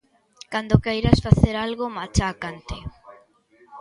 Cando 0.53 0.81
queiras 0.85 1.19
facer 1.25 1.55
algo 1.65 1.85
machácante. 1.97 2.77